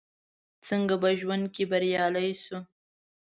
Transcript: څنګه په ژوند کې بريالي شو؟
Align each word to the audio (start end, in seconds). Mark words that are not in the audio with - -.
څنګه 0.67 0.95
په 1.01 1.09
ژوند 1.19 1.45
کې 1.55 1.63
بريالي 1.71 2.29
شو؟ 2.43 2.59